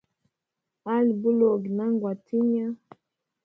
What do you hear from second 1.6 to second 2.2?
na ngwa